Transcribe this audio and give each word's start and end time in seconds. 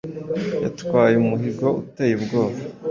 Yatwayeumuhigo 0.63 1.67
uteye 1.81 2.13
ubwoba 2.17 2.57